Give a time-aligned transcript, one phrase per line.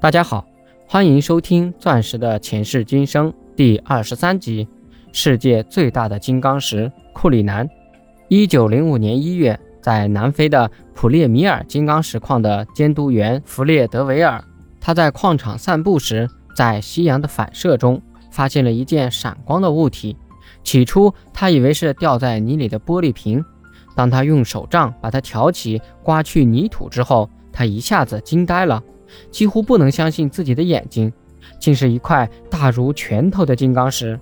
[0.00, 0.46] 大家好，
[0.86, 4.66] 欢迎收听《钻石的前世今生》第二十三集：
[5.12, 7.68] 世界最大的金刚石库里南。
[8.28, 14.42] 一九零五年一月，在南非的普列米尔金刚石矿的监督员弗列德维尔，
[14.80, 16.26] 他在矿场散步时，
[16.56, 20.16] 在夕阳的反射中发现了一件闪光的物体。
[20.64, 23.44] 起初，他以为是掉在泥里的玻璃瓶。
[23.94, 28.82] 当他用手杖把它挑起，刮去泥土之后，他一下子惊呆了。
[29.30, 31.12] 几乎不能相信自己的眼睛，
[31.58, 34.18] 竟是一块大如拳头的金刚石。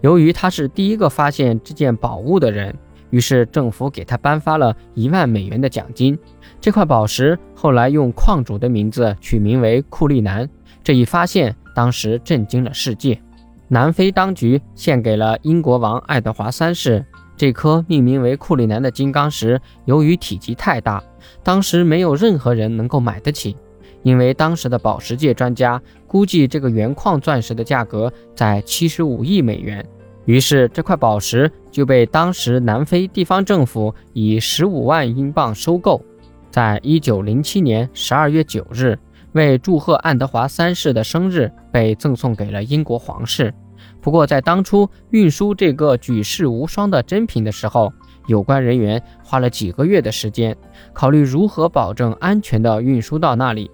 [0.00, 2.74] 由于他是第一个发现这件宝物的人，
[3.10, 6.18] 于是政府给他颁发了一万美元的奖金。
[6.60, 10.48] 这块宝石后来用矿主的名字取名为库利南。
[10.82, 13.20] 这一发现当时震惊了世界。
[13.68, 17.04] 南非当局献给了英国王爱德华三世
[17.36, 21.02] 这颗命名为库里南的金刚石，由于体积太大，
[21.42, 23.56] 当时没有任何人能够买得起。
[24.02, 29.86] 因为当时的宝石界专家估计这个原矿钻石的价格在七十五亿美元，
[30.24, 36.02] 于是这块宝石就被当时南非地方政府以十五万英镑收购。
[36.50, 38.98] 在一九零七年十二月九日，
[39.32, 43.54] 为祝贺爱德华三世的生日，被赠送给了英国皇室。
[44.00, 47.92] 不过，在当初运输这个举世无双的珍品的时候，
[48.26, 50.56] 有关人员花了几个月的时间，
[50.92, 53.70] 考虑如何保证安全地运输到那里。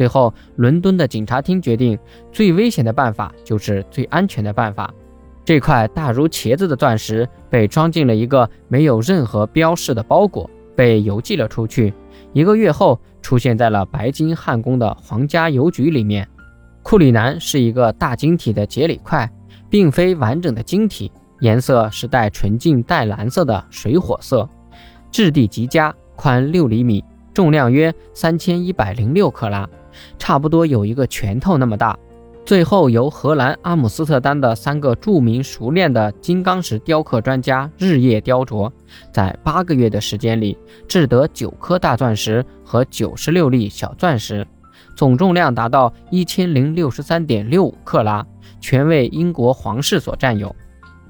[0.00, 1.98] 最后，伦敦的警察厅决定，
[2.32, 4.90] 最危险的办法就是最安全的办法。
[5.44, 11.92] 这块大如茄子的钻石被装进了一个没有任何标识的包裹，被邮寄了出去。
[12.32, 16.26] 一个月后，出现在了白金汉宫的皇家邮局里面。
[16.82, 19.30] 库里南是一个大晶体的节理块，
[19.68, 24.48] 并非完整的晶体，颜色是带纯净淡蓝色的水火色，
[25.10, 29.68] 质地极佳，宽六厘米，重量约三千一百零六克拉。
[30.18, 31.98] 差不多有一个拳头那么大。
[32.46, 38.68] 最后由荷兰阿姆斯特丹的三个著名熟练的金刚石雕刻专家日夜雕琢，
[39.12, 40.58] 在八个月的时间里
[40.88, 44.44] 制得九颗大钻石和九十六粒小钻石，
[44.96, 48.26] 总重量达到一千零六十三点六五克拉，
[48.58, 50.52] 全为英国皇室所占有。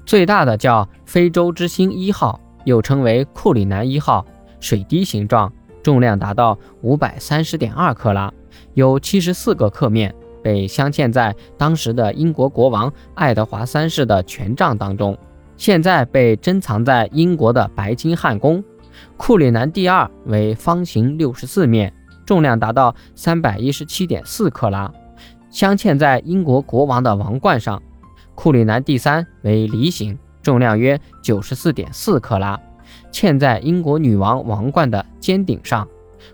[0.05, 4.23] 最大的叫非洲之星一号，又称为库里南一号，
[4.59, 8.31] 水滴形状，重量达到五百三十点二克拉。
[8.73, 15.17] 有七十四个刻面被镶嵌在当时的英国国王爱德华三世的权杖当中，
[15.57, 18.63] 现在被珍藏在英国的白金汉宫。
[19.17, 21.93] 库里南第二为方形六十四面，
[22.25, 24.91] 重量达到三百一十七点四克拉，
[25.49, 27.81] 镶嵌在英国国王的王冠上。
[28.35, 32.59] 库里南第三为梨形，重量约九十四点四克拉，
[33.11, 35.87] 嵌在英国女王王冠的尖顶上。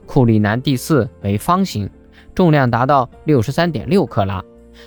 [0.06, 1.90] 库里南第四为方形。
[2.38, 4.46] 重量达到六十三点六克拉，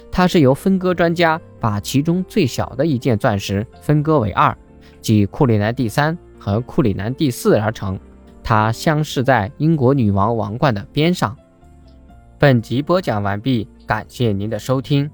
[0.08, 4.56] 它是由分割专家把其中最小的一件钻石分割为二，
[5.00, 7.98] 即库里南第三和库里南第四而成。
[8.44, 11.36] 它镶饰在英国女王王冠的边上。
[12.38, 15.10] 本集播讲完毕，感谢您的收听。